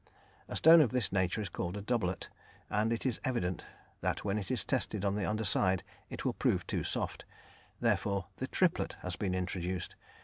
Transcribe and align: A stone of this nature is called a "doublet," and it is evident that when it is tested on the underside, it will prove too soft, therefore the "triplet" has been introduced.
A 0.47 0.55
stone 0.55 0.81
of 0.81 0.89
this 0.89 1.11
nature 1.11 1.41
is 1.41 1.49
called 1.49 1.77
a 1.77 1.81
"doublet," 1.83 2.29
and 2.71 2.91
it 2.91 3.05
is 3.05 3.19
evident 3.23 3.67
that 3.99 4.25
when 4.25 4.39
it 4.39 4.49
is 4.49 4.63
tested 4.63 5.05
on 5.05 5.13
the 5.13 5.27
underside, 5.29 5.83
it 6.09 6.25
will 6.25 6.33
prove 6.33 6.65
too 6.65 6.83
soft, 6.83 7.23
therefore 7.81 8.25
the 8.37 8.47
"triplet" 8.47 8.95
has 9.03 9.15
been 9.15 9.35
introduced. 9.35 9.95